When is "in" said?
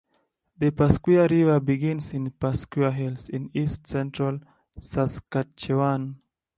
2.13-2.23, 3.29-3.51